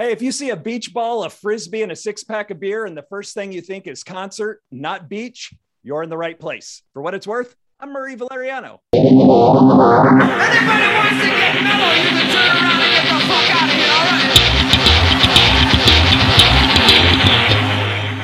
[0.00, 2.86] Hey, if you see a beach ball, a frisbee, and a six pack of beer,
[2.86, 6.80] and the first thing you think is concert, not beach, you're in the right place.
[6.94, 8.78] For what it's worth, I'm Murray Valeriano.
[8.94, 13.76] Anybody wants to get mellow, you can turn around and get the fuck out of
[13.76, 14.04] here, all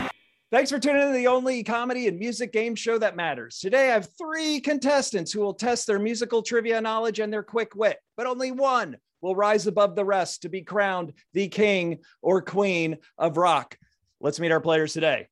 [0.00, 0.10] right?
[0.50, 3.58] Thanks for tuning in to the only comedy and music game show that matters.
[3.58, 7.74] Today, I have three contestants who will test their musical trivia knowledge and their quick
[7.74, 12.42] wit, but only one will rise above the rest to be crowned the king or
[12.42, 13.76] queen of rock.
[14.20, 15.28] Let's meet our players today.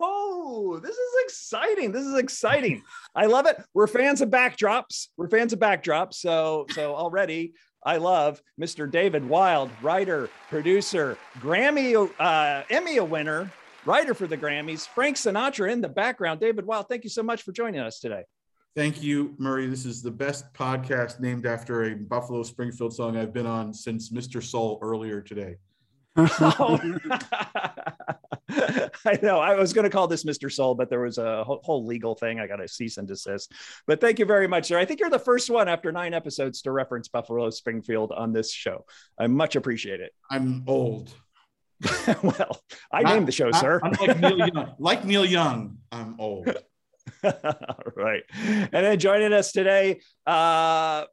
[0.00, 1.92] Oh, this is exciting.
[1.92, 2.82] This is exciting.
[3.14, 3.62] I love it.
[3.72, 5.08] We're fans of backdrops.
[5.16, 6.14] We're fans of backdrops.
[6.14, 7.52] So, so already
[7.84, 8.90] I love Mr.
[8.90, 13.50] David Wild, writer, producer, Grammy, uh, Emmy winner,
[13.86, 16.40] writer for the Grammys, Frank Sinatra in the background.
[16.40, 18.24] David Wild, thank you so much for joining us today.
[18.76, 19.66] Thank you, Murray.
[19.66, 24.10] This is the best podcast named after a Buffalo Springfield song I've been on since
[24.10, 24.40] Mr.
[24.42, 25.56] Soul earlier today.
[26.16, 26.80] Oh.
[29.04, 29.40] I know.
[29.40, 30.50] I was going to call this Mr.
[30.52, 32.38] Soul, but there was a whole, whole legal thing.
[32.38, 33.52] I got to cease and desist.
[33.88, 34.78] But thank you very much, sir.
[34.78, 38.52] I think you're the first one after nine episodes to reference Buffalo Springfield on this
[38.52, 38.84] show.
[39.18, 40.12] I much appreciate it.
[40.30, 41.12] I'm old.
[42.22, 42.60] well,
[42.92, 43.80] I named the show, sir.
[43.82, 44.74] I'm like Neil Young.
[44.78, 46.48] Like Neil Young, I'm old.
[47.24, 47.34] All
[47.96, 48.22] right.
[48.44, 51.04] And then joining us today, uh,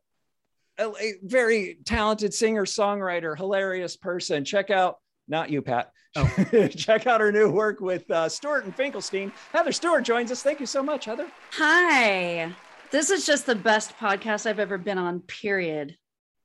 [0.80, 4.46] a, a very talented singer, songwriter, hilarious person.
[4.46, 4.98] Check out,
[5.28, 5.92] not you, Pat.
[6.76, 9.32] Check out her new work with uh, Stewart and Finkelstein.
[9.52, 10.42] Heather Stewart joins us.
[10.42, 11.28] Thank you so much, Heather.
[11.52, 12.52] Hi.
[12.92, 15.98] This is just the best podcast I've ever been on, period.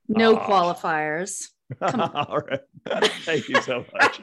[0.07, 0.47] No Aw.
[0.47, 1.47] qualifiers.
[1.79, 2.11] Come on.
[2.29, 3.11] All right.
[3.23, 4.21] Thank you so much.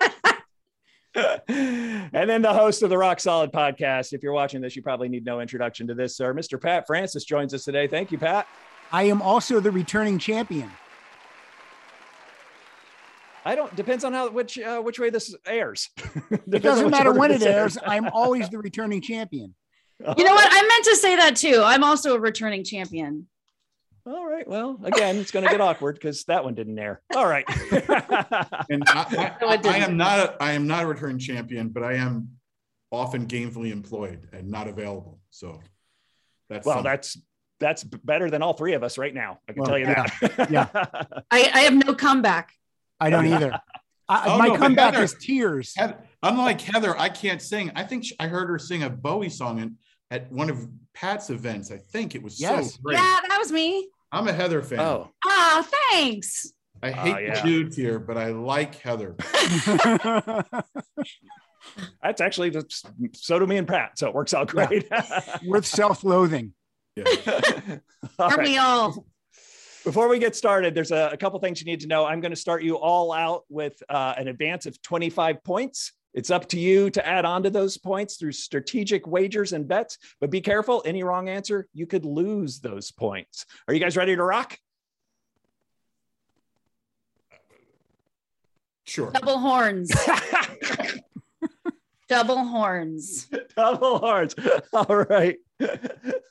[1.49, 4.13] and then the host of the Rock Solid podcast.
[4.13, 6.33] If you're watching this, you probably need no introduction to this, sir.
[6.33, 6.61] Mr.
[6.61, 7.87] Pat Francis joins us today.
[7.87, 8.47] Thank you, Pat.
[8.93, 10.71] I am also the returning champion.
[13.45, 15.89] I don't depends on how which uh, which way this airs.
[16.53, 17.79] It doesn't matter when it airs.
[17.85, 19.55] I'm always the returning champion.
[19.99, 20.49] You know what?
[20.51, 21.63] I meant to say that too.
[21.65, 23.27] I'm also a returning champion.
[24.07, 24.47] All right.
[24.49, 27.03] Well, again, it's going to get awkward because that one didn't air.
[27.15, 27.45] All right.
[28.71, 29.97] And I, I, it I am didn't.
[29.97, 32.29] not a, I am not a return champion, but I am
[32.93, 35.19] often gainfully employed and not available.
[35.31, 35.61] So
[36.49, 36.91] that's well, something.
[36.91, 37.19] that's
[37.59, 39.39] that's better than all three of us right now.
[39.49, 40.51] I can Well, tell you yeah, that.
[40.51, 40.67] yeah.
[41.31, 42.53] I, I have no comeback.
[43.01, 43.53] I don't either.
[43.53, 43.61] I,
[44.27, 45.73] Oh, my no, comeback Heather- is tears.
[45.77, 47.71] Heather, unlike Heather, I can't sing.
[47.77, 49.77] I think she, I heard her sing a Bowie song in,
[50.11, 51.71] at one of Pat's events.
[51.71, 52.75] I think it was Yes.
[52.75, 52.95] so great.
[52.99, 53.89] Yeah, that was me.
[54.13, 54.81] I'm a Heather fan.
[54.81, 56.53] oh, Ah, thanks.
[56.83, 57.41] I hate Oh, yeah.
[57.43, 59.15] the dudes here, but I like Heather.
[62.03, 63.99] that's actually just, so do me and Pat.
[63.99, 64.89] So it works out great.
[65.45, 66.53] With self-loathing.
[66.97, 67.05] Yeah.
[68.19, 69.07] All Aren't we all?
[69.85, 72.05] Before we get started, there's a, a couple things you need to know.
[72.05, 75.93] I'm going to start you all out with uh, an advance of 25 points.
[76.13, 79.99] It's up to you to add on to those points through strategic wagers and bets,
[80.21, 80.83] but be careful.
[80.85, 83.47] Any wrong answer, you could lose those points.
[83.69, 84.59] Are you guys ready to rock?
[88.85, 89.13] Sure.
[89.13, 89.91] Double horns.
[92.09, 93.29] Double horns.
[93.57, 94.35] Double horns.
[94.73, 95.37] All right.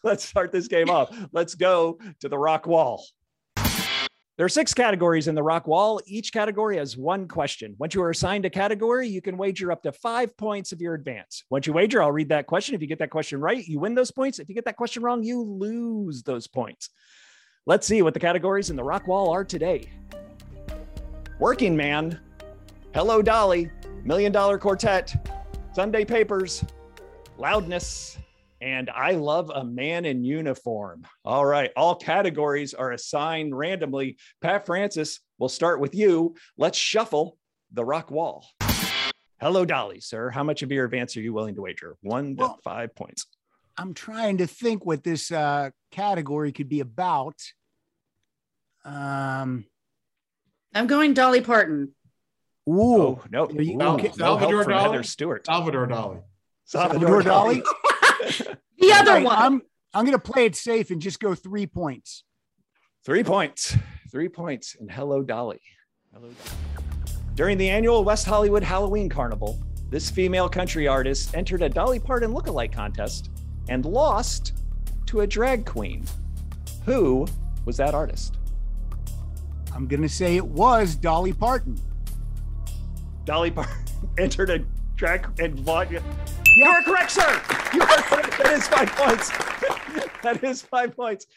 [0.03, 1.17] Let's start this game off.
[1.31, 3.05] Let's go to the rock wall.
[4.39, 5.99] There are six categories in the rock wall.
[6.05, 7.75] Each category has one question.
[7.77, 10.93] Once you are assigned a category, you can wager up to five points of your
[10.93, 11.43] advance.
[11.49, 12.73] Once you wager, I'll read that question.
[12.73, 14.39] If you get that question right, you win those points.
[14.39, 16.89] If you get that question wrong, you lose those points.
[17.65, 19.91] Let's see what the categories in the rock wall are today.
[21.37, 22.17] Working Man,
[22.95, 23.69] Hello Dolly,
[24.05, 25.13] Million Dollar Quartet,
[25.73, 26.63] Sunday Papers,
[27.37, 28.17] Loudness,
[28.61, 31.05] and I Love a Man in Uniform.
[31.23, 34.17] All right, all categories are assigned randomly.
[34.41, 36.35] Pat Francis, we'll start with you.
[36.57, 37.37] Let's shuffle
[37.71, 38.45] the rock wall.
[39.39, 40.29] Hello, Dolly, sir.
[40.29, 41.95] How much of your advance are you willing to wager?
[42.01, 43.25] One to Well- five points.
[43.77, 47.35] I'm trying to think what this uh, category could be about.
[48.83, 49.65] Um,
[50.75, 51.95] I'm going Dolly Parton.
[52.67, 53.49] ooh, Oh, no.
[53.49, 54.11] You- Ooh, okay.
[54.17, 54.81] no help Salvador from Dali?
[54.81, 55.45] Heather Stewart.
[55.45, 56.21] Salvador Dali.
[56.65, 57.61] Salvador Dali.
[58.79, 59.37] The other Right, one.
[59.37, 59.61] I'm
[59.93, 62.23] I'm going to play it safe and just go three points.
[63.05, 63.75] Three points.
[64.11, 64.75] Three points.
[64.79, 65.61] And hello, Dolly.
[66.13, 67.15] Hello, Dolly.
[67.35, 69.59] During the annual West Hollywood Halloween Carnival,
[69.89, 73.31] this female country artist entered a Dolly Parton lookalike contest
[73.67, 74.53] and lost
[75.07, 76.05] to a drag queen.
[76.85, 77.25] Who
[77.65, 78.37] was that artist?
[79.73, 81.79] I'm going to say it was Dolly Parton.
[83.25, 83.75] Dolly Parton
[84.19, 84.59] entered a
[84.95, 85.87] drag and bought.
[86.59, 87.41] You are correct, sir.
[87.73, 88.37] You are correct.
[88.39, 89.29] That is five points.
[90.23, 91.27] that is five points.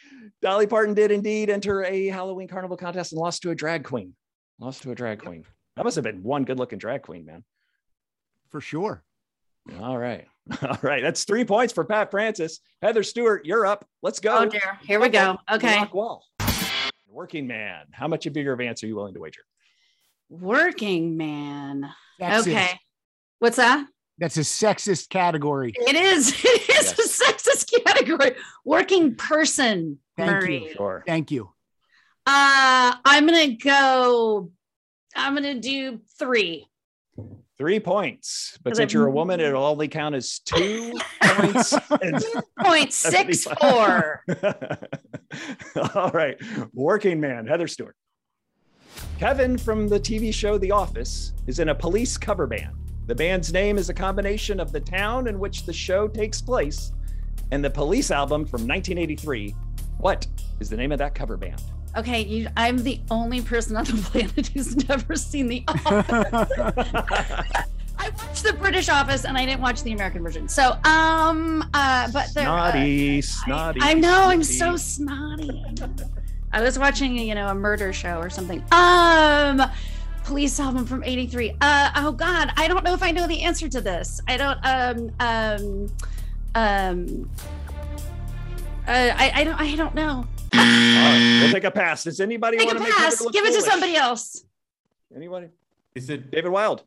[0.41, 4.15] Dolly Parton did indeed enter a Halloween carnival contest and lost to a drag queen.
[4.59, 5.45] Lost to a drag queen.
[5.77, 7.45] That must have been one good looking drag queen, man.
[8.49, 9.05] For sure.
[9.79, 10.27] All right.
[10.63, 11.03] All right.
[11.03, 12.61] That's three points for Pat Francis.
[12.81, 13.87] Heather Stewart, you're up.
[14.03, 14.39] Let's go.
[14.39, 14.79] Oh dear.
[14.83, 15.37] Here we go.
[15.49, 15.77] Okay.
[15.77, 16.25] Rock wall.
[17.07, 17.85] Working man.
[17.93, 19.43] How much of your advance are you willing to wager?
[20.31, 21.89] Working man.
[22.21, 22.41] Sexist.
[22.41, 22.81] Okay.
[23.39, 23.87] What's that?
[24.23, 25.73] That's a sexist category.
[25.75, 26.33] It is.
[26.45, 28.37] It is a sexist category.
[28.65, 29.99] Working person.
[30.17, 30.73] Thank you.
[30.75, 31.03] Sure.
[31.05, 31.51] Thank you.
[32.25, 34.53] Uh, I'm gonna go.
[35.17, 36.69] I'm gonna do three.
[37.59, 38.57] Three points.
[38.63, 40.93] But since I'm- you're a woman, it'll only count as two
[41.23, 41.73] points.
[42.01, 42.25] and-
[42.61, 43.59] Point six 75.
[43.61, 44.25] four.
[45.97, 46.37] All right.
[46.73, 47.97] Working man, Heather Stewart.
[49.19, 52.77] Kevin from the TV show The Office is in a police cover band.
[53.07, 56.93] The band's name is a combination of the town in which the show takes place
[57.51, 59.55] and the police album from 1983.
[59.99, 60.27] What
[60.61, 61.63] is the name of that cover band?
[61.97, 66.53] Okay, you, I'm the only person on the planet who's never seen the Office.
[67.99, 70.49] I watched the British Office and I didn't watch the American version.
[70.49, 72.45] So, um, uh, but there.
[72.45, 73.81] snotty, I, snotty.
[73.83, 75.63] I know I'm so snotty.
[75.77, 76.05] snotty.
[76.53, 78.63] I was watching, you know, a murder show or something.
[78.73, 79.63] Um,
[80.25, 81.57] police album from '83.
[81.61, 84.21] Uh, oh God, I don't know if I know the answer to this.
[84.29, 84.59] I don't.
[84.65, 85.93] Um, um,
[86.55, 87.31] um.
[88.87, 89.61] Uh, I, I don't.
[89.61, 90.27] I don't know.
[90.55, 92.05] All right, we'll take a pass.
[92.05, 93.21] Does anybody Take want a to make Heather pass.
[93.23, 94.45] look Give it to somebody else.
[95.15, 95.49] Anybody?
[95.95, 96.83] Is it, David Wild.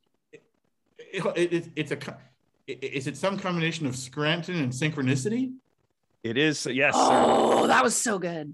[0.98, 1.98] it, it- it's a,
[2.68, 5.54] is it some combination of Scranton and synchronicity?
[6.24, 7.02] It is, yes, sir.
[7.12, 8.54] Oh, that was so good.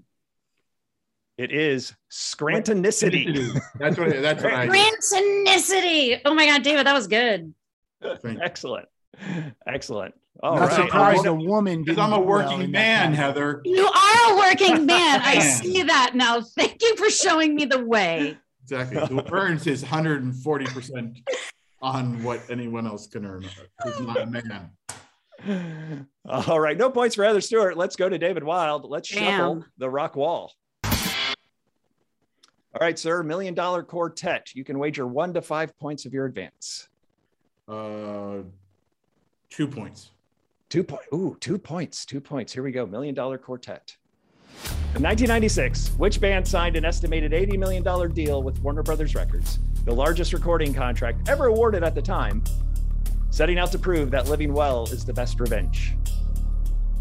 [1.38, 3.58] It is Scrantonicity.
[3.78, 4.68] That's what, that's what I.
[4.68, 6.20] Ransonicity.
[6.24, 7.54] Oh my God, David, that was good.
[8.02, 8.88] Excellent.
[9.66, 10.14] Excellent.
[10.42, 10.76] All Not right.
[10.76, 11.84] surprised a woman.
[11.84, 13.14] Because I'm a do well working man.
[13.14, 13.62] Heather.
[13.64, 15.20] You are a working man.
[15.22, 16.40] I see that now.
[16.40, 18.38] Thank you for showing me the way.
[18.64, 19.06] Exactly.
[19.06, 21.22] Who earns his 140%
[21.80, 23.44] on what anyone else can earn.
[23.82, 26.06] Who's not a man.
[26.26, 26.76] All right.
[26.76, 27.76] No points for Heather Stewart.
[27.76, 28.84] Let's go to David Wild.
[28.84, 30.52] Let's shuffle the rock wall.
[32.74, 33.22] All right, sir.
[33.22, 34.54] Million dollar quartet.
[34.54, 36.88] You can wager one to five points of your advance.
[37.68, 38.38] Uh,
[39.50, 40.10] two points.
[40.70, 41.02] Two point.
[41.12, 42.06] Ooh, two points.
[42.06, 42.52] Two points.
[42.52, 42.86] Here we go.
[42.86, 43.96] Million dollar quartet.
[44.94, 49.92] In 1996, which band signed an estimated $80 million deal with Warner Brothers Records, the
[49.94, 52.44] largest recording contract ever awarded at the time,
[53.30, 55.94] setting out to prove that living well is the best revenge?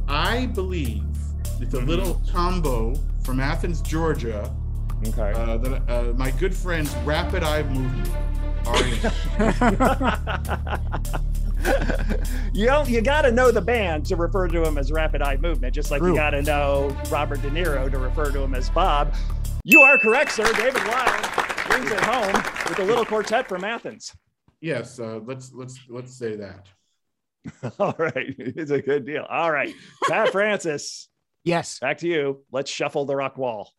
[0.08, 1.04] I believe
[1.60, 1.88] it's a Mhm.
[1.88, 4.54] little combo from Athens, Georgia.
[5.08, 5.32] Okay.
[5.34, 8.10] Uh, that uh, my good friends Rapid Eye Movement
[8.68, 8.94] are in.
[12.54, 15.74] you you got to know the band to refer to him as Rapid Eye Movement,
[15.74, 19.14] just like you got to know Robert De Niro to refer to him as Bob.
[19.64, 20.52] You are correct, sir.
[20.54, 21.26] David Wild
[21.68, 22.34] brings it home
[22.68, 24.14] with a little quartet from Athens.
[24.60, 26.68] yes, uh, let's let's let's say that.
[27.80, 29.26] All right, it's a good deal.
[29.30, 29.74] All right,
[30.08, 31.10] Pat Francis,
[31.44, 31.80] Yes.
[31.80, 32.44] back to you.
[32.52, 33.72] Let's shuffle the rock wall.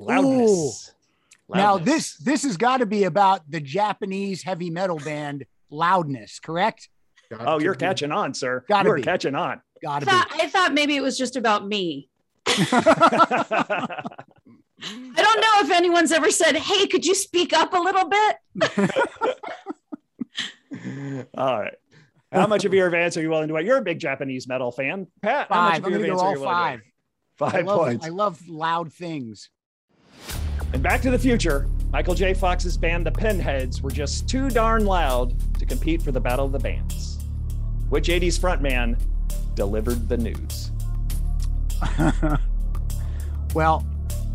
[0.00, 0.92] Loudness.
[1.52, 6.88] Now this this has got to be about the Japanese heavy metal band Loudness, correct?
[7.30, 8.64] Got Oh, you're be- catching on, sir.
[8.68, 9.02] Gotta You're be.
[9.02, 9.58] catching on.
[9.58, 12.08] I Got to thought, I thought maybe it was just about me.
[12.46, 14.02] I
[14.82, 18.36] don't know if anyone's ever said, "Hey, could you speak up a little bit?"
[21.36, 21.74] all right.
[22.32, 23.66] How much of your advance are you willing to wait?
[23.66, 25.48] You're a big Japanese metal fan, Pat.
[25.50, 25.78] How much Five.
[25.80, 26.80] of I'm your gonna go advance are you willing to five.
[26.80, 28.06] I Five love, points.
[28.06, 29.50] I love loud things.
[30.72, 32.32] And Back to the Future, Michael J.
[32.32, 36.52] Fox's band, the Pinheads, were just too darn loud to compete for the Battle of
[36.52, 37.18] the Bands.
[37.88, 38.96] Which 80s frontman
[39.54, 40.70] delivered the news?
[43.54, 43.84] well,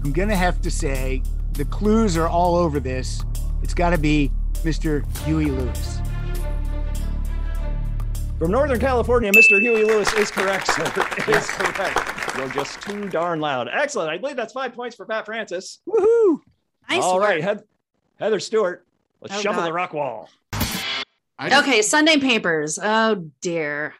[0.04, 1.24] I'm gonna have to say
[1.54, 3.24] the clues are all over this.
[3.64, 5.06] It's got to be Mr.
[5.24, 6.00] Huey Lewis.
[8.38, 9.62] From Northern California, Mr.
[9.62, 10.84] Huey Lewis is correct, sir.
[11.30, 12.15] Is correct.
[12.38, 13.70] You're just too darn loud.
[13.72, 14.10] Excellent.
[14.10, 15.80] I believe that's five points for Pat Francis.
[15.88, 16.40] Woohoo!
[16.90, 17.24] Nice All work.
[17.30, 17.64] right, Heath-
[18.20, 18.86] Heather Stewart.
[19.22, 19.68] Let's Oh, shuffle God.
[19.68, 20.30] the rock wall.
[21.42, 22.80] Okay, Sunday papers.
[22.82, 23.94] Oh dear.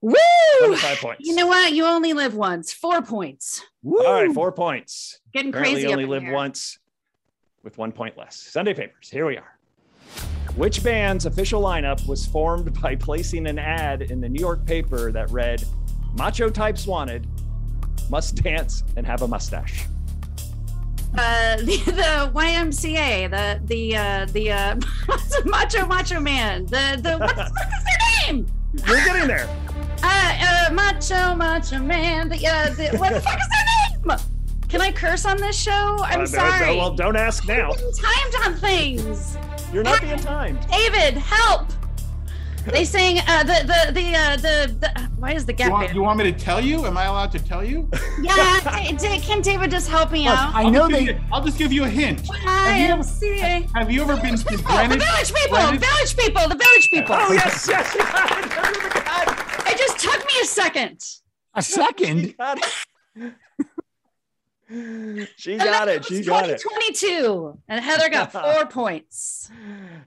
[0.00, 0.14] Woo!
[0.60, 1.28] 25 points.
[1.28, 1.72] You know what?
[1.72, 2.72] You only live once.
[2.72, 3.62] Four points.
[3.86, 5.20] All right, four points.
[5.32, 5.82] Getting Apparently, crazy.
[5.86, 6.32] you up only in live here.
[6.32, 6.78] once
[7.62, 8.36] with one point less.
[8.36, 9.08] Sunday papers.
[9.10, 9.58] Here we are.
[10.56, 15.12] Which band's official lineup was formed by placing an ad in the New York paper
[15.12, 15.64] that read,
[16.16, 17.26] "Macho types wanted,
[18.10, 19.86] must dance and have a mustache."
[21.16, 24.76] Uh, the, the YMCA, the the uh, the uh.
[25.44, 26.64] Macho Macho Man.
[26.66, 28.46] The the what the fuck is their name?
[28.86, 29.48] You're getting there.
[30.02, 32.28] Uh, uh, Macho Macho Man.
[32.28, 34.18] The, uh, the what the fuck is their name?
[34.68, 35.98] Can I curse on this show?
[36.02, 36.76] I'm Uh, sorry.
[36.78, 37.72] Well, don't ask now.
[37.72, 39.36] I'm timed on things.
[39.70, 40.66] You're not being timed.
[40.70, 41.66] David, help!
[42.66, 45.10] They sing uh, the the the uh, the the.
[45.18, 46.84] Why is the You gap want, you want me to tell you?
[46.86, 47.88] Am I allowed to tell you?
[48.22, 50.54] Yeah, Da- Da- can David just help me Look, out?
[50.54, 51.00] I I'll know they.
[51.06, 52.28] you- I'll just give you a hint.
[52.46, 53.64] I you am seeing.
[53.74, 57.16] Have you ever been to People, the village people, Greenwich- village people, the village people.
[57.18, 58.52] Oh yes, yes, you got it.
[58.56, 59.68] Oh, my God.
[59.72, 61.00] It just took me a second.
[61.54, 62.20] A second.
[62.20, 63.32] She got it.
[65.36, 66.02] She got it.
[66.06, 66.62] She got it.
[66.62, 69.50] 22, and Heather got four points.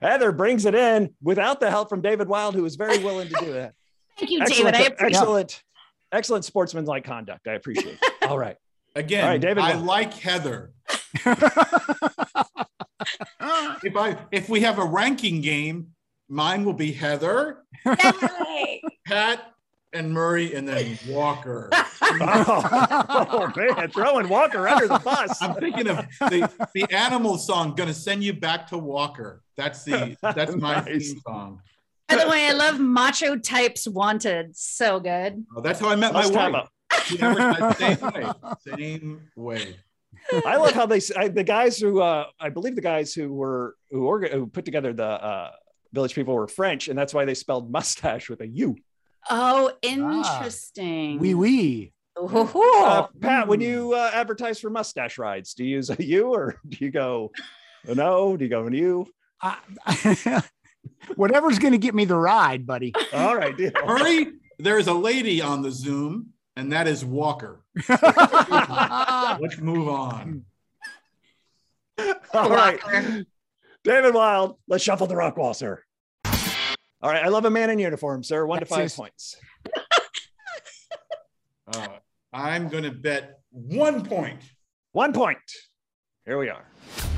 [0.02, 3.36] Heather brings it in without the help from David Wild, who was very willing to
[3.40, 3.74] do that.
[4.18, 4.92] Thank you, Excellent, David.
[4.92, 5.64] I appreciate excellent,
[6.12, 7.48] excellent sportsmanlike conduct.
[7.48, 7.98] I appreciate.
[8.02, 8.30] it.
[8.30, 8.56] All right.
[8.96, 10.72] Again, All right, David, I what- like Heather.
[13.84, 15.90] If I if we have a ranking game,
[16.30, 17.64] mine will be Heather,
[19.06, 19.52] Pat,
[19.96, 21.70] and Murray, and then Walker.
[22.08, 25.42] Oh, oh, man, throwing Walker under the bus.
[25.42, 30.16] I'm thinking of the the animal song "Gonna Send You Back to Walker." That's the
[30.22, 30.86] that's my Nice.
[31.14, 31.62] theme song.
[32.08, 34.56] By the way, I love macho types wanted.
[34.56, 35.44] So good.
[35.56, 36.70] Oh, that's how I met Must my wife.
[36.92, 38.78] a- She advertised the same way.
[38.78, 39.76] Same way.
[40.46, 43.76] I love how they I, the guys who uh, I believe the guys who were
[43.90, 45.52] who, orga, who put together the uh,
[45.92, 48.76] Village People were French, and that's why they spelled mustache with a U.
[49.30, 51.20] Oh, interesting.
[51.20, 51.92] Wee wee.
[52.20, 52.82] Ooh.
[52.84, 56.60] Uh, Pat, when you uh, advertise for mustache rides, do you use a U or
[56.68, 57.32] do you go
[57.86, 58.38] no?
[58.38, 59.08] Do you go an U?
[59.42, 60.42] I-
[61.16, 62.94] Whatever's going to get me the ride, buddy.
[63.14, 63.72] All right, deal.
[63.86, 64.28] Murray,
[64.60, 67.62] there is a lady on the Zoom, and that is Walker.
[67.90, 70.46] Let's move on.
[72.34, 72.80] All right.
[73.84, 75.82] David Wild, let's shuffle the rock wall, sir.
[77.06, 77.24] All right.
[77.24, 78.48] I love a man in uniform, sir.
[78.48, 79.38] One That's to five his- points.
[81.68, 81.88] Uh,
[82.32, 84.40] I'm going to bet one point.
[84.92, 85.40] One point.
[86.26, 86.64] Here we are.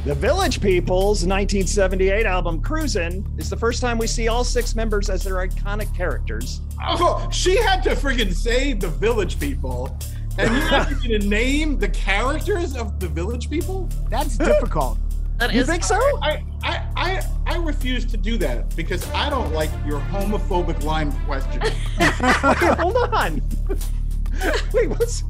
[0.05, 5.09] The Village People's 1978 album Cruisin' is the first time we see all six members
[5.09, 6.61] as their iconic characters.
[6.81, 9.97] Oh, she had to friggin' say the village people.
[10.37, 13.89] And you want me to name the characters of the village people?
[14.09, 14.97] That's difficult.
[15.37, 15.95] That You is think so?
[16.21, 21.11] I, I, I, I refuse to do that because I don't like your homophobic line
[21.25, 21.61] question.
[21.61, 21.73] Wait,
[22.79, 23.41] hold on.
[24.73, 25.23] Wait, what's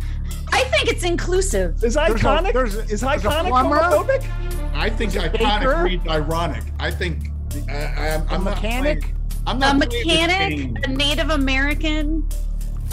[0.53, 1.75] I think it's inclusive.
[1.75, 2.53] is There's a- iconic?
[2.53, 4.73] there's a- is there's a iconic homophobic?
[4.73, 5.37] I think Baker?
[5.37, 6.63] iconic reads ironic.
[6.79, 7.29] I think
[7.69, 8.99] I, I, I'm, A I'm not mechanic.
[9.01, 9.13] playing-
[9.45, 12.27] I'm A not playing this mechanic, a Native American.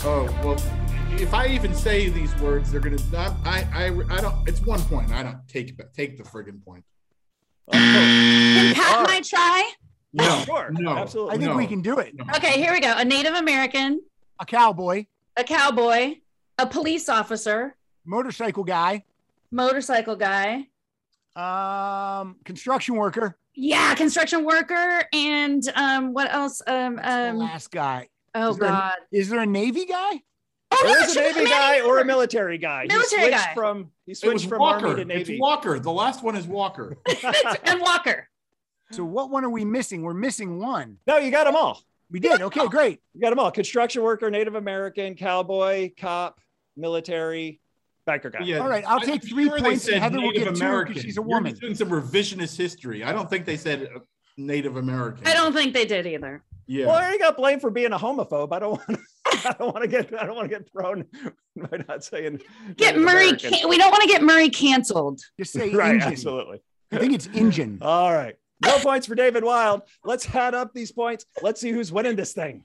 [0.04, 0.61] Oh well,
[1.21, 2.97] if I even say these words, they're gonna.
[3.44, 4.49] I, I, I don't.
[4.49, 5.11] It's one point.
[5.12, 6.85] I don't take take the friggin' point.
[7.73, 9.16] Can Pat and right.
[9.18, 9.73] I try?
[10.12, 11.35] No, Sure, no, absolutely.
[11.35, 11.56] I think No.
[11.56, 12.14] we can do it.
[12.14, 12.25] no.
[12.37, 12.94] Okay, here we go.
[12.97, 14.00] A Native American,
[14.40, 15.06] A cowboy,
[15.37, 16.16] a cowboy,
[16.59, 19.04] a police officer, motorcycle guy,
[19.50, 20.68] motorcycle guy.
[21.37, 23.37] um, construction worker.
[23.56, 26.61] Yeah, construction worker, and um, what else?
[26.66, 27.38] Um, That's the um.
[27.38, 28.09] last guy.
[28.37, 28.94] Oh is there a- God.
[29.12, 30.23] Is there a Navy guy?
[30.76, 32.86] Oh, There yeah, is a Navy guy or a military guy.
[32.88, 33.54] Military he switched guy.
[33.54, 34.86] from he switched from Walker.
[34.88, 35.40] army to It's navy.
[35.40, 35.78] Walker.
[35.78, 36.96] The last one is Walker.
[37.64, 38.28] and Walker.
[38.90, 40.02] So what one are we missing?
[40.02, 40.98] We're missing one.
[41.06, 41.80] No, you got them all.
[42.10, 42.42] We did.
[42.42, 43.00] Okay, great.
[43.14, 43.50] You got them all.
[43.50, 46.38] Construction worker, Native American, cowboy, cop,
[46.76, 47.60] military,
[48.06, 48.40] biker guy.
[48.44, 50.44] Yeah, All right, I'll I'm take three sure points and said Heather will Native get
[50.44, 50.94] two 'cause American.
[50.96, 51.52] she's a You're woman.
[51.52, 53.02] just doing some revisionist history.
[53.02, 54.00] I don't think they said uh,
[54.36, 55.26] Native American.
[55.26, 56.42] I don't think they did either.
[56.66, 56.86] Yeah.
[56.86, 58.52] Well, I got blamed for being a homophobe.
[58.52, 58.88] I don't want.
[58.88, 58.98] To,
[59.46, 60.18] I don't want to get.
[60.20, 61.04] I don't want to get thrown
[61.56, 62.40] by not saying.
[62.76, 63.32] Get Murray.
[63.36, 65.20] Can- we don't want to get Murray canceled.
[65.38, 66.08] Just say Right, engine.
[66.12, 66.62] absolutely.
[66.92, 67.78] I think it's engine.
[67.82, 68.36] All right.
[68.64, 69.82] No points for David Wild.
[70.04, 71.26] Let's add up these points.
[71.42, 72.64] Let's see who's winning this thing.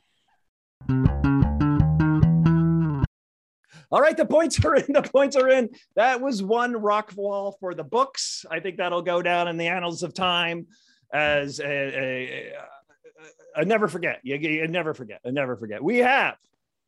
[3.92, 4.94] All right, the points are in.
[4.94, 5.70] The points are in.
[5.96, 8.46] That was one rock wall for the books.
[8.50, 10.68] I think that'll go down in the annals of time
[11.12, 12.54] as a, a,
[13.58, 14.20] a, a never forget.
[14.22, 15.22] You, you never forget.
[15.24, 15.84] A never forget.
[15.84, 16.36] We have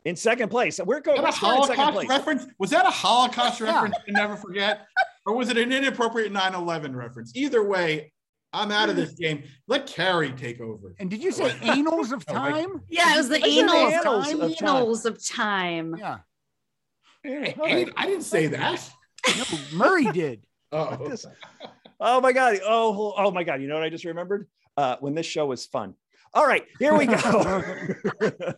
[0.06, 0.80] in second place.
[0.84, 1.22] We're going.
[1.22, 2.10] Was that a we're in second Holocaust place.
[2.10, 2.46] reference?
[2.60, 3.74] Was that a Holocaust Yeah.
[3.74, 4.88] reference to never forget?
[5.26, 7.32] Or was it an inappropriate 9-11 reference?
[7.36, 8.12] Either way,
[8.54, 9.44] I'm out of this game.
[9.68, 10.96] Let Carrie take over.
[11.00, 12.82] And did you say annals of Oh, time?
[12.90, 15.06] Yeah, it was the I annals, annals of, of time.
[15.14, 15.96] of time.
[16.00, 16.18] Yeah.
[17.24, 17.76] Yeah, all I, right.
[17.86, 18.90] didn't- I didn't say that.
[19.38, 19.44] No,
[19.74, 20.42] Murray did.
[20.72, 21.14] Oh,
[22.04, 22.58] Oh my god!
[22.66, 23.62] Oh, oh my god!
[23.62, 24.48] You know what I just remembered?
[24.76, 25.94] Uh, when this show was fun.
[26.34, 27.62] All right, here we go.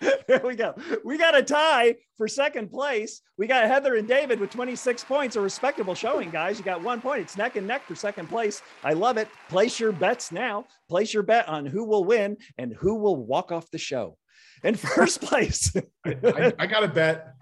[0.26, 0.74] here we go.
[1.04, 3.22] We got a tie for second place.
[3.38, 6.58] We got Heather and David with 26 points, a respectable showing, guys.
[6.58, 7.22] You got one point.
[7.22, 8.62] It's neck and neck for second place.
[8.84, 9.28] I love it.
[9.48, 10.66] Place your bets now.
[10.88, 14.16] Place your bet on who will win and who will walk off the show.
[14.62, 15.74] In first place,
[16.04, 17.34] I, I got a bet.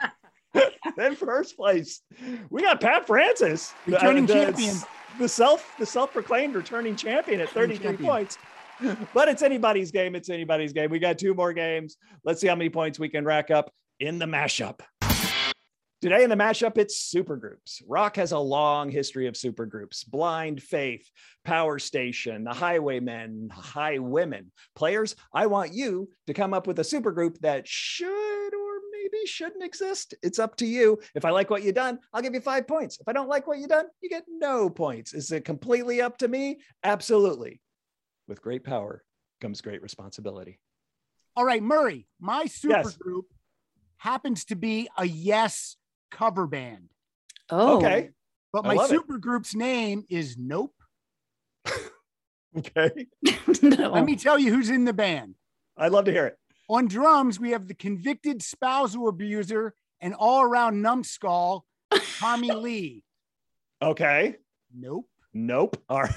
[0.99, 2.03] in first place,
[2.51, 4.77] we got Pat Francis, the- Returning the, champion.
[5.19, 8.09] the self the self-proclaimed returning champion at 33 champion.
[8.09, 8.39] points.
[9.13, 10.15] But it's anybody's game.
[10.15, 10.91] It's anybody's game.
[10.91, 11.97] We got two more games.
[12.25, 14.81] Let's see how many points we can rack up in the mashup.
[16.05, 17.83] Today in the mashup, it's supergroups.
[17.89, 21.11] Rock has a long history of supergroups Blind Faith,
[21.47, 24.49] Power Station, the Highwaymen, Highwomen.
[24.75, 28.07] Players, I want you to come up with a supergroup that should
[28.55, 30.15] or maybe shouldn't exist.
[30.23, 30.99] It's up to you.
[31.15, 33.01] If I like what you've done, I'll give you five points.
[33.01, 35.15] If I don't like what you've done, you get no points.
[35.15, 36.59] Is it completely up to me?
[36.83, 37.63] Absolutely.
[38.27, 39.05] With great power
[39.41, 40.61] comes great responsibility.
[41.37, 42.97] All right, Murray, my super Yes.
[42.97, 43.27] group
[43.99, 45.77] happens to be a Yes
[46.11, 46.91] cover band,
[47.51, 48.11] Oh, Okay.
[48.53, 48.95] but my love it.
[48.95, 50.75] super group's name is Nope.
[52.57, 53.09] Okay.
[53.63, 53.91] no.
[53.91, 55.35] Let me tell you who's in the band.
[55.77, 56.39] I'd love to hear it.
[56.69, 61.67] On drums, we have the convicted spousal abuser and all around numbskull,
[62.21, 63.03] Tommy Lee.
[63.83, 64.37] Okay.
[64.73, 65.09] Nope.
[65.33, 65.83] Nope.
[65.89, 66.15] All right.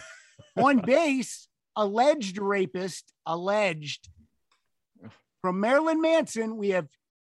[0.57, 1.46] On bass,
[1.77, 4.09] alleged rapist, alleged.
[5.41, 6.87] From Marilyn Manson, we have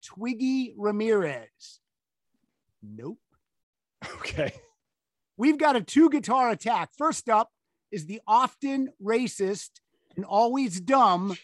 [0.04, 1.80] Twiggy Ramirez.
[2.82, 3.18] Nope.
[4.16, 4.52] Okay.
[5.36, 6.90] We've got a two guitar attack.
[6.96, 7.50] First up
[7.92, 9.70] is the often racist
[10.16, 11.36] and always dumb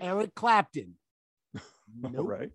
[0.00, 0.94] Eric Clapton.
[2.04, 2.28] All Nope.
[2.28, 2.50] right.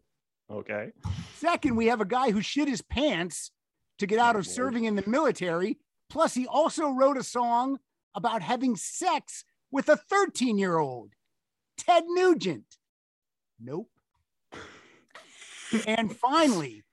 [0.52, 0.92] Okay.
[1.36, 3.52] Second, we have a guy who shit his pants
[4.00, 4.56] to get out Oh, of Lord.
[4.56, 5.78] serving in the military.
[6.10, 7.78] Plus, he also wrote a song
[8.16, 11.12] about having sex with a 13 year old,
[11.78, 12.66] Ted Nugent.
[13.60, 13.90] Nope.
[15.88, 16.84] and finally,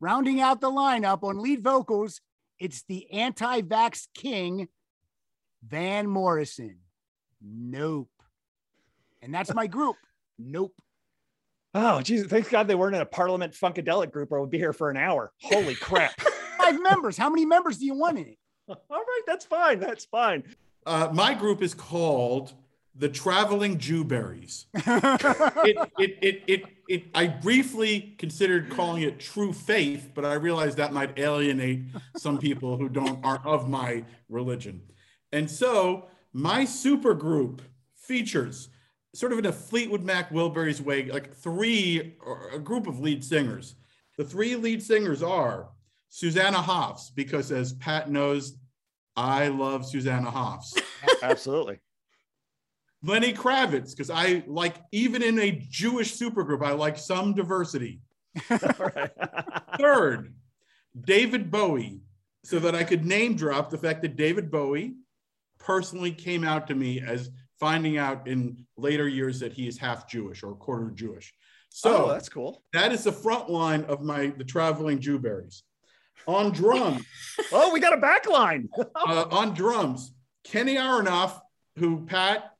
[0.00, 2.20] rounding out the lineup on lead vocals,
[2.58, 4.68] it's the anti vax king,
[5.66, 6.78] Van Morrison.
[7.42, 8.10] Nope.
[9.22, 9.96] And that's my group.
[10.38, 10.74] Nope.
[11.74, 12.28] Oh, Jesus.
[12.28, 14.96] Thank God they weren't in a Parliament Funkadelic group or we'd be here for an
[14.96, 15.32] hour.
[15.42, 16.18] Holy crap.
[16.58, 17.16] Five members.
[17.16, 18.38] How many members do you want in it?
[18.68, 19.22] All right.
[19.26, 19.78] That's fine.
[19.78, 20.44] That's fine.
[20.88, 22.54] Uh, my group is called
[22.94, 24.64] the Traveling Jewberries.
[24.74, 30.78] it, it, it, it, it, I briefly considered calling it True Faith, but I realized
[30.78, 31.82] that might alienate
[32.16, 34.80] some people who don't aren't of my religion.
[35.30, 37.60] And so my super group
[37.94, 38.70] features
[39.14, 43.22] sort of in a Fleetwood Mac Wilburys way, like three or a group of lead
[43.22, 43.74] singers.
[44.16, 45.68] The three lead singers are
[46.08, 48.56] Susanna Hoffs, because as Pat knows,
[49.18, 50.74] I love Susanna Hoffs.
[51.22, 51.80] Absolutely.
[53.02, 58.00] Lenny Kravitz, because I like, even in a Jewish supergroup, I like some diversity.
[59.78, 60.34] Third,
[61.00, 62.00] David Bowie,
[62.44, 64.94] so that I could name drop the fact that David Bowie
[65.58, 70.08] personally came out to me as finding out in later years that he is half
[70.08, 71.34] Jewish or quarter Jewish.
[71.70, 72.62] So oh, that's cool.
[72.72, 75.62] that is the front line of my the traveling Jewberries.
[76.26, 77.04] On drums,
[77.52, 78.68] Oh, we got a back line.
[79.06, 80.12] uh, on drums,
[80.44, 81.40] Kenny Aronoff,
[81.76, 82.52] who Pat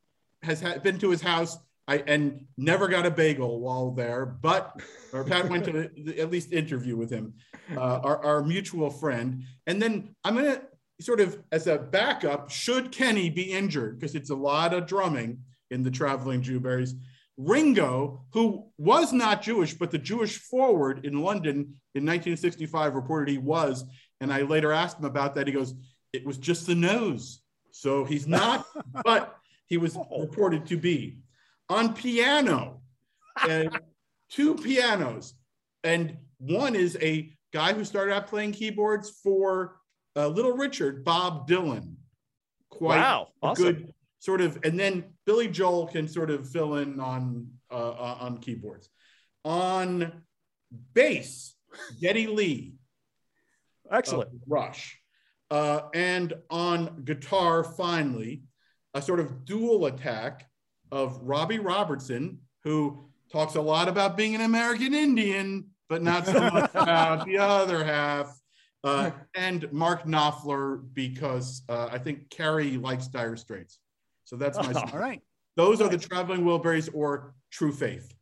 [0.42, 4.78] has ha- been to his house I, and never got a bagel while there, but
[5.12, 7.32] or Pat went to the, at least interview with him,
[7.74, 9.42] uh, our, our mutual friend.
[9.66, 10.60] And then I'm gonna
[11.00, 15.40] sort of as a backup, should Kenny be injured, because it's a lot of drumming
[15.70, 16.92] in the traveling Jewberries.
[17.38, 21.54] Ringo, who was not Jewish, but the Jewish forward in London
[21.94, 23.84] in 1965 reported he was.
[24.20, 25.46] And I later asked him about that.
[25.46, 25.74] He goes,
[26.12, 27.40] it was just the nose.
[27.70, 28.66] So he's not,
[29.04, 31.20] but he was reported to be.
[31.68, 32.80] On piano,
[33.40, 33.64] uh,
[34.30, 35.34] two pianos.
[35.84, 39.76] And one is a guy who started out playing keyboards for
[40.16, 41.94] uh, Little Richard, Bob Dylan.
[42.70, 43.28] Quite wow.
[43.42, 43.64] a Awesome.
[43.64, 48.38] good sort of, and then Billy Joel can sort of fill in on uh, on
[48.38, 48.88] keyboards.
[49.44, 50.22] On
[50.94, 51.54] bass,
[52.00, 52.74] Geddy Lee,
[53.90, 54.30] Excellent.
[54.46, 55.00] Rush.
[55.50, 58.42] Uh, and on guitar, finally,
[58.94, 60.46] a sort of dual attack
[60.92, 66.40] of Robbie Robertson, who talks a lot about being an American Indian, but not so
[66.50, 68.38] much about the other half.
[68.84, 73.78] Uh, and Mark Knopfler, because uh, I think Carrie likes Dire Straits.
[74.28, 74.72] So that's my.
[74.74, 74.90] Oh.
[74.92, 75.22] All right.
[75.56, 78.14] Those are the traveling Wilburys or True Faith.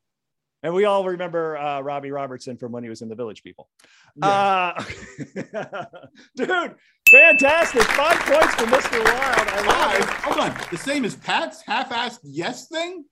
[0.62, 3.68] And we all remember uh, Robbie Robertson from when he was in the Village People.
[4.16, 4.72] Yeah.
[4.78, 4.84] Uh,
[6.36, 6.74] dude,
[7.10, 7.82] fantastic.
[7.82, 9.04] Five points for Mr.
[9.04, 9.48] Wild.
[9.48, 10.00] I love Five.
[10.00, 10.08] it.
[10.24, 10.66] Hold on.
[10.70, 13.04] The same as Pat's half-assed yes thing.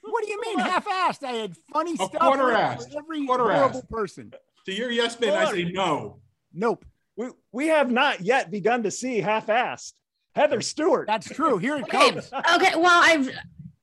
[0.00, 1.22] What do you mean half-assed?
[1.24, 2.90] I had funny A stuff quarter-assed.
[2.92, 3.54] for every Quarter-assed.
[3.58, 4.32] horrible person.
[4.64, 6.20] To your yes man, I say no.
[6.54, 6.84] Nope.
[7.16, 9.92] We, we have not yet begun to see half-assed.
[10.36, 11.06] Heather Stewart.
[11.08, 11.58] That's true.
[11.58, 12.10] Here it Okay.
[12.12, 12.30] comes.
[12.54, 13.28] okay well i've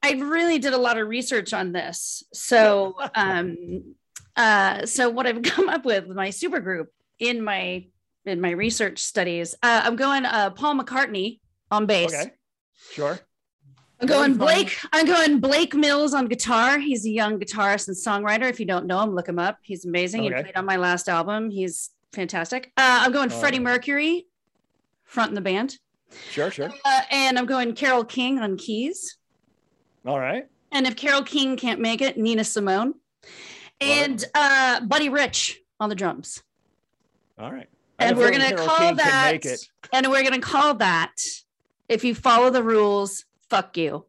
[0.04, 3.58] i really did a lot of research on this so um
[4.36, 6.88] Uh, so what I've come up with my super group
[7.20, 7.86] in my
[8.26, 11.39] in my research studies, uh, I'm going uh, Paul McCartney
[11.70, 12.12] on bass.
[12.16, 12.32] Okay.
[12.94, 13.20] Sure.
[14.00, 14.76] I'm going Blake.
[14.92, 16.80] I'm going Blake Mills on guitar.
[16.80, 18.50] He's a young guitarist and songwriter.
[18.50, 19.60] If you don't know him, look him up.
[19.62, 20.22] He's amazing.
[20.26, 20.36] Okay.
[20.38, 21.52] He played on my last album.
[21.52, 22.72] He's fantastic.
[22.76, 23.60] Uh, I'm going All Freddie.
[23.60, 24.26] Mercury,
[25.06, 25.78] front in the band,
[26.32, 26.52] Sure.
[26.52, 26.71] Sure.
[26.86, 29.17] uh, and I'm going Carole King on keys.
[30.06, 30.47] All right.
[30.71, 32.95] And if Carole King can't make it, Nina Simone,
[33.80, 36.41] and uh, Buddy Rich on the drums.
[37.38, 37.69] All right.
[37.99, 39.45] And we're gonna Carole call King that.
[39.93, 41.13] And we're gonna call that.
[41.88, 44.06] If you follow the rules, fuck you.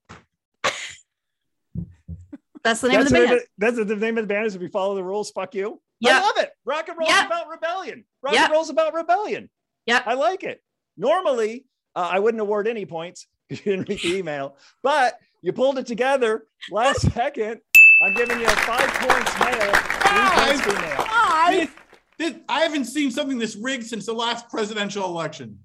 [2.63, 3.41] That's the name That's, of the the band.
[3.41, 5.81] of- that's the name of the band is if you follow the rules, fuck you.
[6.07, 6.51] I love it.
[6.65, 8.05] Rock and roll is about rebellion.
[8.23, 8.45] Rock Yeah.
[8.45, 9.49] and roll's about rebellion.
[9.87, 10.03] Yeah.
[10.05, 10.63] I like it.
[10.97, 11.65] Normally,
[11.97, 15.79] uh, I wouldn't award any points because you didn't read the email, but you pulled
[15.79, 17.61] it together last second.
[18.03, 20.61] I'm giving you a five points male, three points Five?
[20.63, 21.05] female.
[21.07, 21.77] Five.
[22.19, 25.59] This- I haven't seen something this rigged since the last presidential election.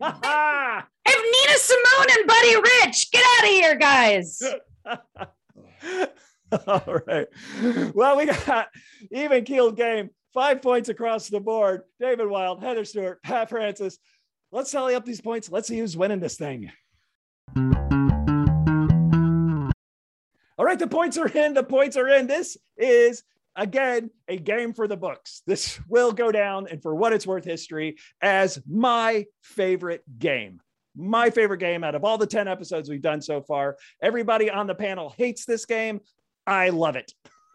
[0.00, 3.10] Ha I have Nina Simone and Buddy Rich.
[3.10, 4.42] Get out of here, guys.
[6.66, 7.26] All right.
[7.94, 8.68] Well, we got
[9.10, 10.10] even keeled game.
[10.34, 11.82] Five points across the board.
[11.98, 13.98] David Wild, Heather Stewart, Pat Francis.
[14.52, 15.50] Let's tally up these points.
[15.50, 16.70] Let's see who's winning this thing.
[20.58, 21.54] All right, the points are in.
[21.54, 22.26] The points are in.
[22.26, 23.22] This is
[23.56, 25.42] again a game for the books.
[25.46, 30.60] This will go down, and for what it's worth, history as my favorite game.
[30.94, 33.76] My favorite game out of all the 10 episodes we've done so far.
[34.00, 36.00] Everybody on the panel hates this game.
[36.46, 37.12] I love it.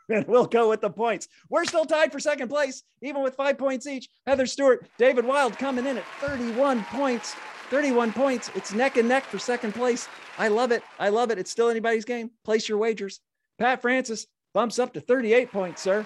[0.10, 1.28] And we'll go with the points.
[1.50, 4.10] We're still tied for second place, even with five points each.
[4.26, 7.36] Heather Stewart, David Wild coming in at 31 points.
[7.70, 8.52] 31 points.
[8.54, 10.10] It's neck and neck for second place.
[10.38, 10.84] I love it.
[11.00, 11.38] I love it.
[11.38, 12.32] It's still anybody's game.
[12.44, 13.22] Place your wagers.
[13.58, 16.06] Pat Francis bumps up to 38 points, sir,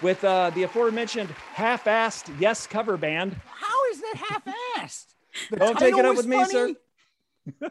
[0.00, 3.36] with uh, the aforementioned half-assed Yes cover band.
[3.44, 5.06] How is that half-assed?
[5.58, 6.74] Don't take it up with me, sir.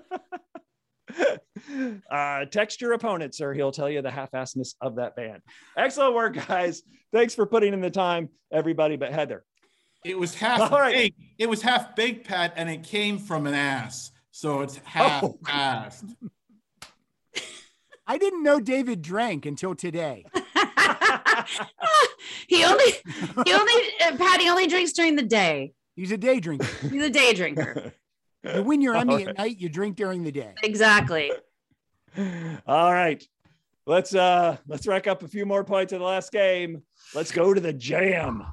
[1.11, 2.01] funny.
[2.11, 3.53] uh, text your opponent, sir.
[3.53, 5.41] He'll tell you the half-assedness of that band.
[5.77, 6.83] Excellent work, guys.
[7.13, 8.95] Thanks for putting in the time, everybody.
[8.97, 9.43] But Heather,
[10.05, 10.93] It was half All right.
[10.93, 11.19] baked.
[11.37, 14.11] It was half baked, Pat, and it came from an ass.
[14.31, 15.37] So it's half Oh.
[15.45, 16.15] assed.
[18.07, 20.25] I didn't know David drank until today.
[22.47, 22.91] he only,
[23.45, 25.73] he only, uh, Patty only drinks during the day.
[25.95, 26.65] He's a day drinker.
[26.89, 27.93] He's a day drinker.
[28.43, 29.27] You win your All Emmy right.
[29.29, 30.53] at night, you drink during the day.
[30.63, 31.31] exactly.
[32.67, 33.23] All right.
[33.87, 36.83] Let's uh let's rack up a few more points in the last game.
[37.15, 38.45] Let's go to the jam.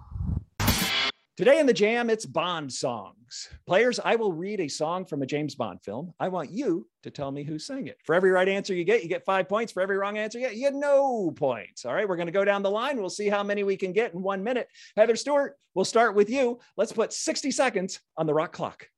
[1.36, 3.48] Today in the jam, it's Bond songs.
[3.64, 6.12] Players, I will read a song from a James Bond film.
[6.18, 7.96] I want you to tell me who sang it.
[8.04, 9.70] For every right answer you get, you get five points.
[9.70, 11.84] For every wrong answer you get, you get no points.
[11.84, 12.96] All right, we're going to go down the line.
[12.98, 14.66] We'll see how many we can get in one minute.
[14.96, 16.58] Heather Stewart, we'll start with you.
[16.76, 18.88] Let's put 60 seconds on the rock clock.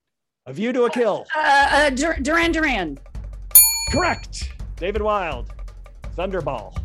[0.51, 1.29] A view to a kill.
[1.37, 2.99] Uh, uh, Dur- Duran Duran.
[3.93, 4.53] Correct.
[4.75, 5.55] David Wild,
[6.17, 6.77] Thunderball.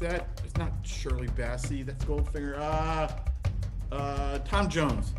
[0.00, 1.82] That is not Shirley Bassey.
[1.86, 2.58] That's Goldfinger.
[2.58, 3.08] Uh,
[3.90, 5.14] uh, Tom Jones.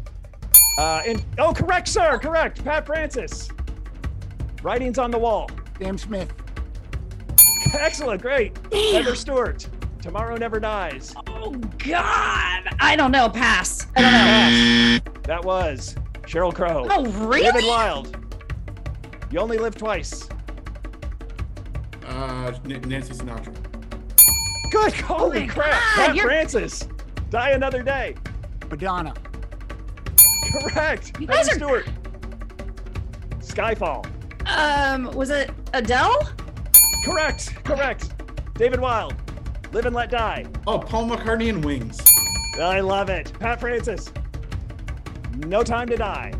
[0.77, 2.19] Uh, and oh, correct, sir.
[2.19, 2.63] Correct.
[2.63, 3.49] Pat Francis.
[4.61, 5.49] Writings on the wall.
[5.79, 6.31] Sam Smith.
[7.73, 8.21] Excellent.
[8.21, 8.55] Great.
[8.71, 9.67] Heather Stewart.
[10.03, 11.15] Tomorrow never dies.
[11.25, 13.27] Oh God, I don't know.
[13.27, 13.87] Pass.
[13.95, 14.99] I don't know.
[14.99, 15.23] Pass.
[15.23, 15.95] That was
[16.31, 16.87] Sheryl Crow.
[16.89, 17.65] Oh David?
[17.65, 18.15] Wild.
[19.31, 20.29] You only live twice.
[22.07, 23.53] Uh, N- Nancy Sinatra.
[24.71, 24.93] Good.
[24.93, 25.71] Holy my crap.
[25.97, 26.87] God, Pat Francis.
[27.29, 28.15] Die another day.
[28.69, 29.13] Madonna.
[30.51, 31.19] Correct.
[31.19, 31.85] You Heather guys are- Stewart.
[33.39, 34.05] Skyfall.
[34.47, 36.29] Um, was it Adele?
[37.03, 37.55] Correct.
[37.65, 38.13] Correct.
[38.55, 39.15] David Wild.
[39.73, 40.45] Live and let die.
[40.65, 41.99] Oh, Paul McCartney and Wings.
[42.59, 43.31] I love it.
[43.39, 44.11] Pat Francis.
[45.37, 46.33] No time to die.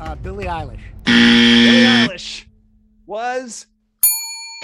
[0.00, 0.80] Uh, Billie Eilish.
[1.04, 2.46] Billie Eilish
[3.06, 3.66] was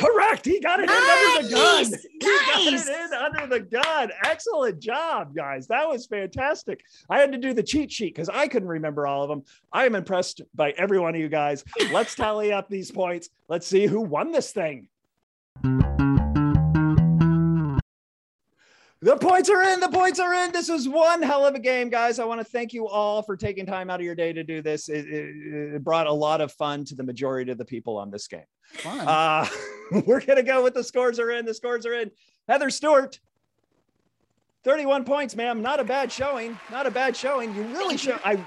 [0.01, 0.45] correct.
[0.47, 1.91] He got it in under the gun.
[1.91, 2.87] Nice, He nice.
[2.87, 4.11] got it in under the gun.
[4.25, 5.67] Excellent job, guys.
[5.69, 6.83] That was fantastic.
[7.11, 9.43] I had to do the cheat sheet because I couldn't remember all of them.
[9.73, 11.65] I am impressed by every one of you guys.
[11.93, 13.29] Let's tally up these points.
[13.49, 14.89] Let's see who won this thing.
[19.01, 19.79] The points are in.
[19.79, 20.51] The points are in.
[20.51, 22.19] This was one hell of a game, guys.
[22.19, 24.61] I want to thank you all for taking time out of your day to do
[24.61, 24.89] this.
[24.89, 28.11] It, it- it brought a lot of fun to the majority of the people on
[28.11, 28.43] this game.
[28.73, 29.07] Fun.
[29.07, 29.47] Uh,
[30.07, 31.45] we're going to go with the scores are in.
[31.45, 32.11] The scores are in.
[32.49, 33.21] Heather Stewart,
[34.65, 35.63] 31 points, ma'am.
[35.63, 36.59] Not a bad showing.
[36.71, 37.55] Not a bad showing.
[37.55, 38.19] You really show.
[38.25, 38.45] I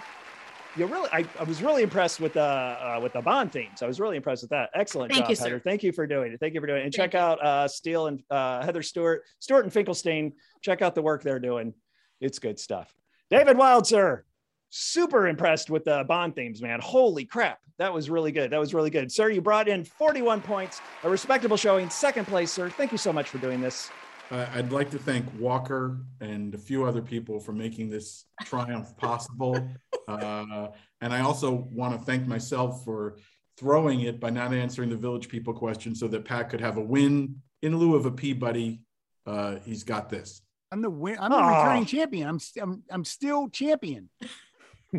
[0.77, 3.81] you really, I, I was really impressed with the uh, with the Bond themes.
[3.81, 4.69] I was really impressed with that.
[4.73, 5.43] Excellent Thank job, you, sir.
[5.45, 5.59] Heather.
[5.59, 6.39] Thank you for doing it.
[6.39, 6.85] Thank you for doing it.
[6.85, 10.33] And Thank check out uh, Steele and uh, Heather Stewart, Stewart and Finkelstein.
[10.61, 11.73] Check out the work they're doing.
[12.19, 12.93] It's good stuff.
[13.29, 14.23] David Wild, sir.
[14.69, 16.79] Super impressed with the Bond themes, man.
[16.81, 17.59] Holy crap.
[17.77, 18.51] That was really good.
[18.51, 19.11] That was really good.
[19.11, 21.89] Sir, you brought in 41 points, a respectable showing.
[21.89, 22.69] Second place, sir.
[22.69, 23.89] Thank you so much for doing this.
[24.31, 29.57] I'd like to thank Walker and a few other people for making this triumph possible.
[30.07, 30.67] Uh,
[30.99, 33.17] and I also want to thank myself for
[33.57, 36.81] throwing it by not answering the village people question so that Pat could have a
[36.81, 38.81] win in lieu of a Peabody.
[39.25, 40.41] Uh, he's got this.
[40.71, 41.61] I'm the win- I'm the Aw.
[41.63, 42.27] returning champion.
[42.27, 44.09] I'm, st- I'm I'm still champion.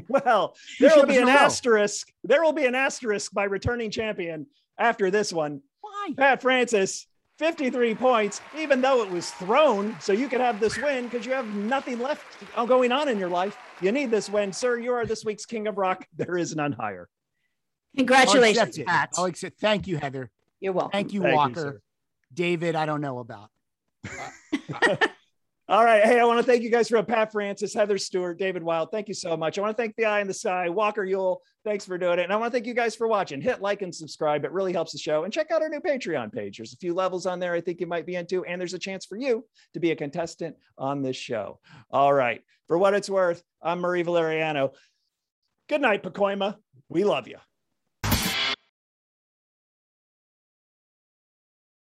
[0.08, 2.10] Well, there will be an a asterisk.
[2.24, 4.46] There will be an asterisk by returning champion
[4.78, 5.60] after this one.
[5.82, 6.14] Why?
[6.16, 7.06] Pat Francis,
[7.38, 9.96] 53 points, even though it was thrown.
[10.00, 12.24] So you could have this win because you have nothing left
[12.56, 13.56] uh, going on in your life.
[13.80, 14.52] You need this win.
[14.52, 16.06] Sir, you are this week's King of Rock.
[16.16, 17.08] There is none higher.
[17.96, 18.88] I'll Congratulations, accept.
[18.88, 19.10] Pat.
[19.16, 19.60] I'll accept.
[19.60, 20.30] Thank you, Heather.
[20.60, 20.92] You're welcome.
[20.92, 21.60] Thank you, Thank Walker.
[21.60, 21.80] sir.
[22.32, 23.50] David, I don't know about.
[25.68, 26.02] All right.
[26.02, 28.90] Hey, I want to thank you guys for uh, Pat Francis, Heather Stewart, David Wild.
[28.90, 29.56] Thank you so much.
[29.56, 31.40] I want to thank the Eye in the Sky, Walker Yule.
[31.64, 32.24] Thanks for doing it.
[32.24, 33.40] And I want to thank you guys for watching.
[33.40, 34.44] Hit like and subscribe.
[34.44, 35.22] It really helps the show.
[35.22, 36.56] And check out our new Patreon page.
[36.56, 38.44] There's a few levels on there I think you might be into.
[38.44, 41.60] And there's a chance for you to be a contestant on this show.
[41.90, 42.42] All right.
[42.66, 44.72] For what it's worth, I'm Murray Valeriano.
[45.68, 46.56] Good night, Pacoima.
[46.88, 47.38] We love you.